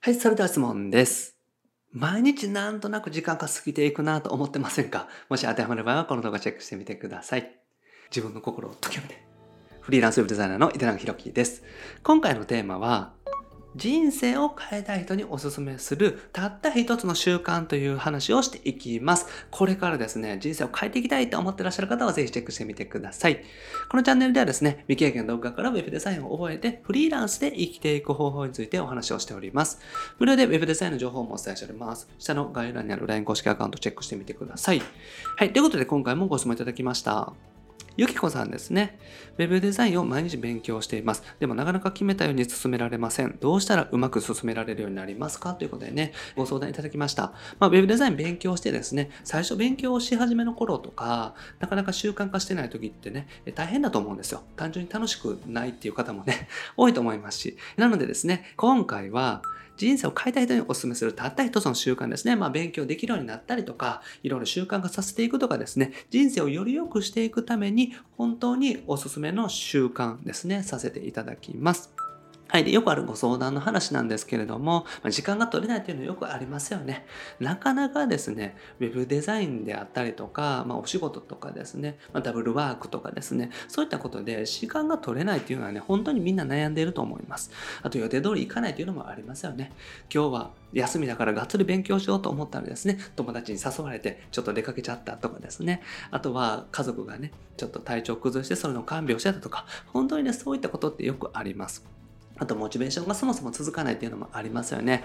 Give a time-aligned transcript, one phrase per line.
[0.00, 1.36] はい、それでは質問です。
[1.90, 5.08] 毎日なんとなく時間が過ぎていくなと思ってませんか？
[5.28, 7.58] もし当てはまる場合はこの動画チェックしてみてください。
[8.08, 9.26] 自分の心を解きめて。
[9.80, 11.64] フリーランスウェブデザイナーの井手永宏樹です。
[12.04, 13.14] 今回のテーマは、
[13.76, 19.26] 人生を変えたい人におすすめするたった一つの習慣という話をしていきます。
[19.50, 23.42] これからですね、人生を変えていきたいと思ってらっしゃる方はぜひチェックしてみてください。
[23.88, 29.80] このチャンネルではですね、未経験の動画から Web デザインを覚えてフリーランスで生きていく方法についてお話をしております。
[30.18, 32.08] 無料で Web デザインの情報もお伝えしております。
[32.18, 34.82] 下の概要欄にある LINE 公式アカウントチェックしてみてください。
[35.36, 37.32] はい、ということで今回もご質問いただきました。
[37.98, 38.96] ゆきこさんですね。
[39.38, 41.24] ウェブデザインを毎日勉強しています。
[41.40, 43.36] でもなかなか決めたように進められません。
[43.40, 45.54] どうしたらうまく進められるようになりますか？
[45.54, 47.32] ということでね、ご相談いただきました。
[47.58, 53.26] まあ、ウェブデザイン勉強してですね、最初勉強をし始めの頃とか、なかなか習慣化してない時ってね、
[53.56, 54.44] 大変だと思うんですよ。
[54.54, 56.46] 単純に楽しくないっていう方もね、
[56.78, 57.56] 多いと思いますし。
[57.76, 59.42] なのでですね、今回は、
[59.78, 62.34] 人生を変えたい人にお勧めするたった一つの習慣ですね。
[62.34, 71.97] まあ勉強できるようになったりとか、いろいろ習慣化させていくとかですね、人生をより良くしていくために本当におすすめの習慣ですね、させていただきます。
[72.50, 72.64] はい。
[72.64, 77.04] で、よくあるご相談の話なんですけれども、まあ時間が取れないっていうのはよくありますよね。
[77.40, 87.50] なかなかですね、ウェブデザインであったりとか、まあお仕事とかですね、まあダブルワークとかですね、そういったことで時間が取れないっていうのはね、本当にみんな悩んでいると思います。
[87.82, 89.70] あと予定通り行かないというのもありますよね。
[90.10, 101.97] 今日は休みだからがっつり勉強しようと思ったらですね、友達に誘われてちょっと出かけちゃったとかですね、あとは家族がね、ちょっと体調崩してそれの看病してたとか、本当にね、そういったことってよくあります。
[102.38, 105.04] あと、モチベーションがそもそも続かないっていうのもありますよね。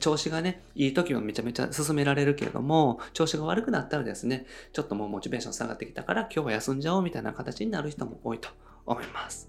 [0.00, 8.48] 調子がね、いい時はめちゃめちゃ進められるけれども、調子が悪くなったらですね、ちょっともうモチベーション下がってきたから今日は休んじゃおうみたいな形になる人も多いと
[8.86, 9.48] 思います。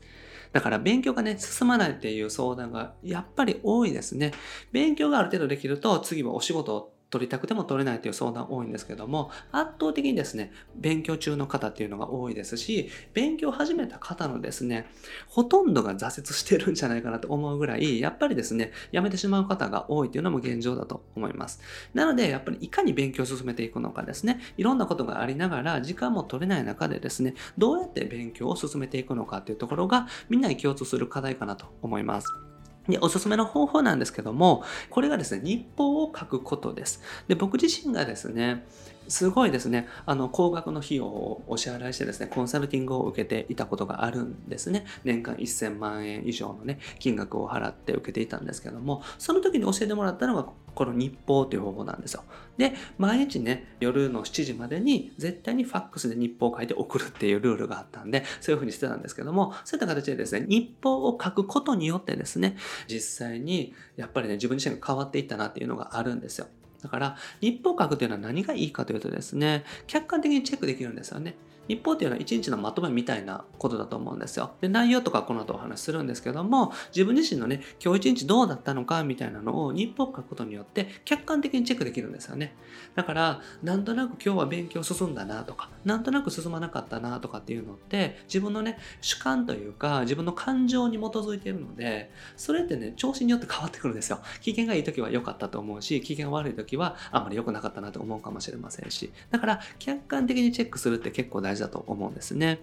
[0.54, 4.32] だから勉強がね、進まないっていう相談がやっぱり多いですね。
[4.72, 14.88] 勉強がある程度できると、次はお仕事取りたくても取れないという相談多いんですけども、圧倒的にですね、勉強中の方っていうのが多いですし、勉強始めた方のですね、
[15.28, 21.62] ほとんどが挫折してるんじゃないかなと思うぐらい、やっぱりですね、やめてしまう方が多いというのも現状だと思います。
[21.94, 32.55] なので、やっぱりいかに勉強を進めていくのかですね、いろんなことがありながら、時間も取れない中でですね、どうやって勉強を進めていくのかっていうところが、みんなに共通する課題かなと思います。
[32.88, 37.02] で、おすすめの方法なんですけども、これがですね、日報を書くことです。
[37.28, 38.66] で、僕自身がですね、
[39.08, 44.86] すごいですね、あの、高額の費用をお支払いしてですね、コンサルティングを受けていたことがあるんですね。
[45.04, 52.24] 年間1000万円以上のね、金額を払って受けていたんですけども、その時に教えてもらったのが、この日報という方法なんですよ。
[52.58, 66.48] で、毎日ね、夜の7時までに絶対にファックスで日報を書いて送るっていうルールがあったんで、そういう風にしてたんですけども、そういった形でですね、日報を書くことによってですね、実際にやっぱりね、自分自身が変わっていったなっていうのがあるんですよ。
[66.86, 71.36] だから、日報を書くというのは何がいいかというとですね、客観的にチェックできるんですよね。
[71.68, 74.52] 日報っていうのは一日のまとめみたいなことだと思うんですよ。
[74.62, 82.56] で、内容とかこの後お話しするんですけども、自分自身のね、今日一日どうだったのかみたいなのを日報を書くことによって客観的にチェックできるんですよね。
[82.96, 94.20] だから、なんとなく今日は勉強進んだなとか、なんとなく進まなかったなとかっていうのって、自分のね、主観というか、自分の感情に基づいているので、それってね、調子によって変わってくるんですよ。
[94.42, 99.12] 機嫌がいい時は良かったと思うし、機嫌悪い時はあんまり良くなかったなと思うかもしれませんし。
[99.32, 102.60] だから、客観的にチェックするって結構大事だと思うんですね。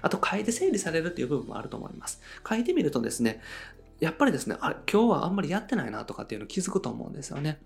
[0.00, 2.20] あと、書いて整理されるっていう部分もあると思います。
[2.48, 3.40] 書いてみるとですね、
[4.00, 7.58] やっぱりですね、あ、今日はあんまりやってないなとかっていうの気づくと思うんですよね。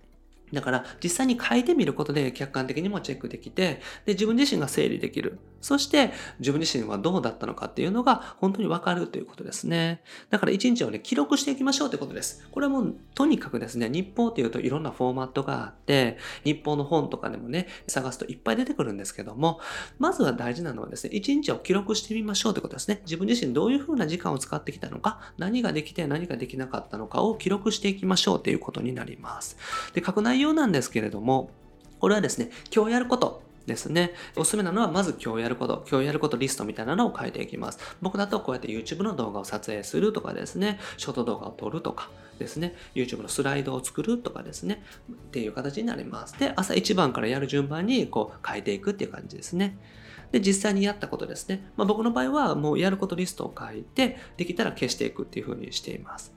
[0.53, 5.39] だから実際に書いてみることで客観的にもチェックできて、で、自分自身が整理できる。
[5.61, 10.03] そして自分自身はどうだったのかっていうのが本当にわかるということですね。
[10.31, 12.47] だから一日をね、記録していきましょうということです。
[12.51, 19.61] これはもうとにかくですね、日報っていうといろんなフォーマットがあって、日報の本とかでもね、探すといっぱい出てくるんですけども、
[19.99, 23.01] まずは大事なのはですね、一日を記録してみましょうということですね。
[23.05, 29.57] 自分自身どういうふうな時間を使ってきたのか、何ができて何ができなかったのかを記録していきましょうということになります。
[29.95, 31.50] で、書く内容なんですけれども、
[31.98, 34.12] これはですね、今日やること、ですね。
[34.36, 37.80] おすすめなのは、まず今日やること、今日やることリストみたいなのを書いていきます。
[38.00, 46.38] 僕だとこうやって YouTube の動画を撮影するとかですね、ショート動画を撮るとかですね、YouTube のスライドを作るとかですね、っていう形になります。
[46.38, 49.77] で、朝一番からやる順番にこう書いていくっていう感じですね。
[50.30, 51.68] で、実際にやったことですね。
[51.77, 56.35] まあ、僕の場合はもうやることリストを書いて、できたら消していくっていう風にしています。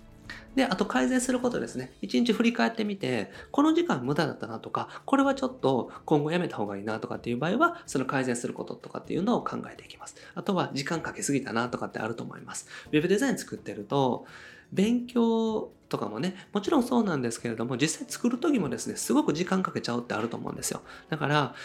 [0.59, 1.94] で、あと改善することですね。
[2.01, 10.17] 一日振り返ってみて、この時間無駄だったなとか、これはちょっと今後やめた方がいいなとかっていう場合は、その改善することとかっていうのを考えていきます。
[10.35, 12.67] あとは時間かけすぎたなとかってあると思います。
[12.91, 14.25] ウェブデザイン作ってると、
[14.73, 20.81] 勉強とかもね、もちろんそうなんですけれども、実際作る時もですね、すごく時間かけちゃうってあると思うんですよ。
[21.09, 21.56] だから、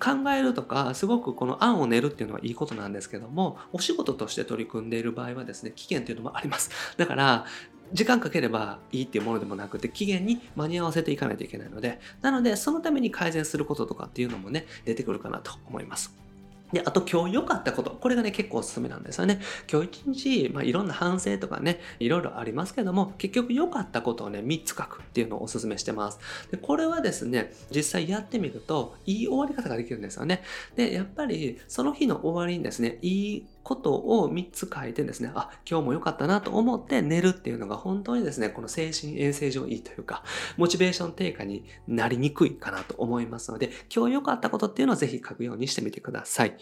[0.00, 6.70] 考えるとか、すごくこの案を練るっていうのはいいことなんですけども、お仕事として取り組んでいる場合はですね、危険っていうのもあります。
[6.96, 7.46] だから、
[7.92, 16.24] 時間かければいいっていうものでもなくて、期限に間に合わせていかないといけないので、なので、そのために改善することとかっていうのもね、出てくるかなと思います。
[16.72, 17.90] で、あと今日良かったこと。
[17.92, 19.40] これがね、結構おすすめなんですよね。
[19.70, 26.18] 今日一日、まあ、いろんな反省とかね、いろいろありますけども、結局良かったことをね、3つ書くっていうのをおすすめしてます。
[26.50, 30.42] で、これはですね、実際やってみると、いい終わり方ができるんですよね。
[30.74, 40.22] で、やっぱり、その日の終わりにですね、いいことを3つ書いてですね、あ、今日も良かったなと思って寝るっていうのが本当にですね、この精神衛生上いいというか、
[40.56, 46.56] モチベーション低下になりにくいかなと思いますので、今日良かったことっていうのをぜひ書くようにしてみてください。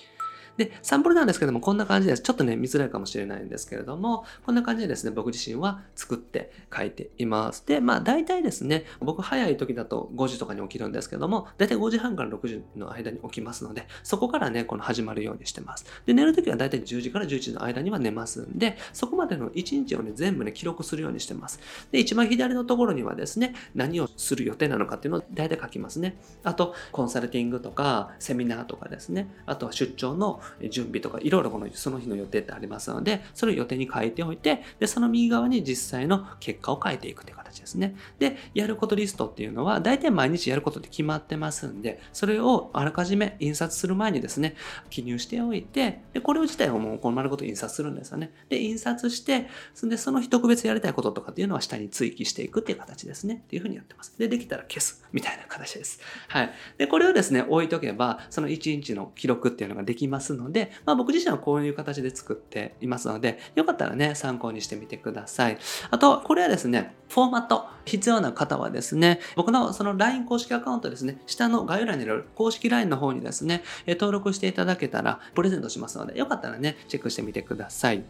[0.57, 2.23] で、サンプルなんですけども、こんな感じです。
[2.23, 7.67] ちょっとね、見づらいかもしれないんですけれども、こんな感じでですね、僕自身は作って書いています。
[7.67, 15.87] で、まあ、大体ですね、僕早い時だと5時とかに起きるんですけども、大体5時半から6時の間に起きますので、そこからね、この始まるようにしてます。
[16.07, 21.61] で、寝る時は大体10時から11時の間には寝ますんで、そこまでの1日をね、全部ね、記録するようにしてます。
[21.91, 26.19] で、一番左のところにはですね、何をする予定なのかっていうのを大体書きますね。
[26.45, 37.95] あと、コンサルティングとか、セミナーとかですね、あとは出張の準備とかいろいろこのその日の予定ってありますので、それを予定に書いておいて、で、その右側に実際の結果を書いていくという形ですね。
[38.19, 44.57] で、やることリストっていうのは、大体毎日やることって決まってますんで、それをあらかじめ印刷する前にですね、
[44.91, 48.33] 記入しておいて、で、これを自体をもうこの丸ごと印刷するんですよね。
[48.49, 53.43] で、印刷して、そんで、その日特別やりたいこととかっていうのは下に追記していくっていう形ですね。
[53.45, 54.15] っていうふうにやってます。
[54.19, 55.05] で、できたら消す。
[55.13, 56.01] みたいな形です。
[56.29, 56.53] はい。
[56.79, 65.59] で、これをですね、置いとけば、その1日の記録っていうのができますので、まあ僕自身はこういう形で作っていますので、よかったらね、参考にしてみてください。
[65.91, 78.05] あと、これはですね、フォーマット、必要な方はですね、僕のその LINE 公式アカウントですね、下の概要欄にある公式 LINE の方にですね、登録していただけたらプレゼントしますので、よかったらね、チェックしてみてください。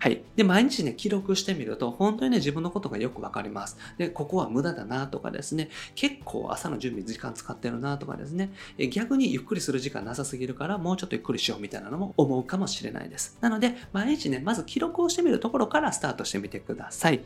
[0.00, 0.22] はい。
[0.36, 3.76] で、毎日ね、記録してみると、本当にね、自分のことがよくわかります。
[3.96, 8.52] で、ここは無駄だなとかですね、結構朝の準備時間使ってるなとかですね、
[8.90, 13.36] 逆にゆっくりする時間なさすぎるから、もうちょっとゆっくりしようみたいなのも思うかもしれないです。
[13.40, 17.20] なので、毎日ね、まず記録をしてみるところからスタートしてみてください。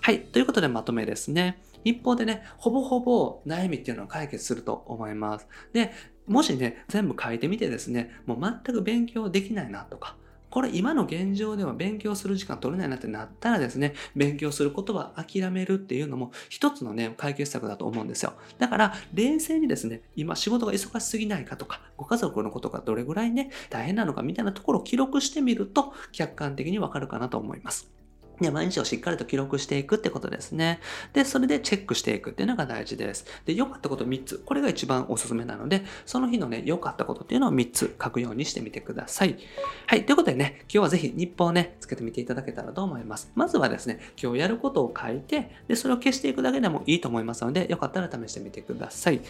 [0.00, 0.20] はい。
[0.20, 1.62] ということでまとめですね。
[1.84, 5.46] 一方でね、ほぼほぼ悩みっていうのは解決すると思います。
[5.72, 5.92] で、
[6.26, 10.16] もしね、全部書いてみてですね、もう全く勉強できないなとか、
[10.50, 18.32] これ今の現状では勉強する時間取れないなってなったらですね、勉強することは諦めるっていうのも一つのね、解決策だと思うんですよ。
[18.58, 27.97] だから、冷静にですね、今仕事が忙しすぎないかとか、ご家族のことがどれぐらいね、大変なのかみたいなところを記録してみると、客観的にわかるかなと思います。
[28.40, 30.80] で、毎日をしっかりと記録していくってことですね。
[31.12, 33.26] で、それでチェックしていくっていうのが大事です。
[33.44, 34.38] で、良かったこと3つ。
[34.38, 39.36] これが一番おすすめなので、その日のね、良かったことっていうのを3つ書くようにしてみてください。
[39.86, 40.06] はい。
[40.06, 43.30] ということでね、今日はぜひ日報をね、つけてみていただけたらと思います。
[43.34, 49.20] まずはですね、今日やることを書いて、で、それを消していくだけでもいいと思いますので、よかったら試してみてください。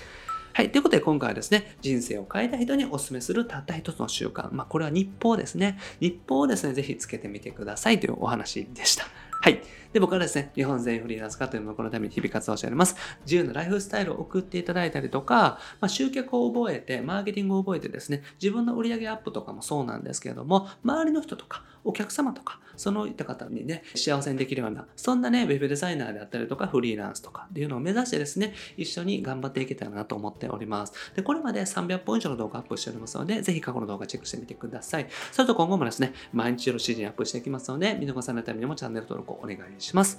[0.58, 0.72] はい。
[0.72, 4.48] ということで今回はですね、人生を変えた人にお勧めするたった一つの習慣。
[4.50, 5.78] まあ、これは日報ですね。
[6.00, 9.04] 日報をですね、ぜひつけてみてくださいというお話でした。
[9.40, 9.62] はい。
[9.92, 12.96] で、僕はですね、日本全員フリーランス化というもののために日々活動しております。
[13.24, 30.94] 自由なライフスタイルを送っていただいたりとか、まあ、集客を覚えて、マーケティングを覚えてですね、自分の売上アップとかもそうなんですけれども、周りの人とか、お客様とか、そのいった方にね、幸せにできるような、そんなね、ウェブデザイナーであったりとか、フリーランスとかっていうのを目指してですね、一緒に頑張っていけたらなと思っております。
[31.14, 35.06] で、これまで300本以上の動画アップしておりますので、ぜひ過去の動画チェックしてみてください。
[35.32, 40.18] それと今後もですね、毎日の指示にアップしていきますので、見逃さないためにもチャンネル登録をお願いします。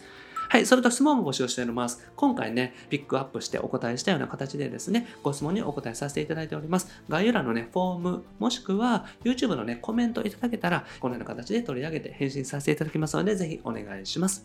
[0.51, 2.03] はい、それと質問も募集しております。
[2.15, 6.87] 今回ね、ピックアップしてお答えしたような形でですね、ご質問にお答えさせていただいております。
[7.07, 14.43] 概要欄のね、フォーム、もしくは YouTube のね、コメントいただけたら、このような形で取り上げて返信させていただきますので、ぜひお願いします。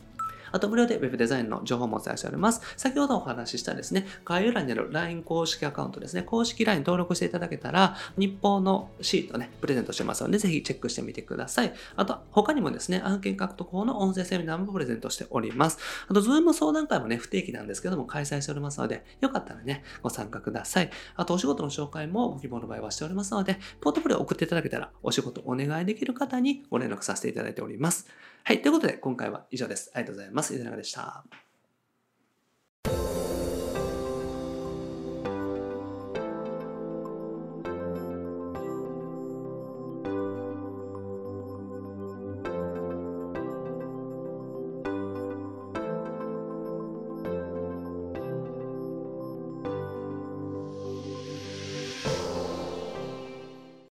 [0.54, 2.60] あと無料で Web デザインの情報もお伝えしております。
[2.76, 11.74] 先ほどお話ししたですね、概要欄にある LINE 公式アカウントですね、公式 LINE 登録していただけたら、日報のシートね、プレゼントしてますので、ぜひチェックしてみてください。
[11.96, 15.78] あと、他にもですね、案件獲得法の音声セミナーもプレゼントしております。
[16.06, 20.90] あと、Zoom 相談会もね、不定期なんですけども、開催しておりますので、よかったらね、ご参加ください。
[21.16, 28.06] あと、お仕事の紹介もご希望の場合はしておりますので、ポートフォリオ送っていただけたら、お仕事お願いできる方にご連絡させていただいております。
[28.46, 28.60] はい。
[28.60, 29.90] ということで、今回は以上です。
[29.94, 30.54] ありがとうございます。
[30.54, 31.24] 井出永でした。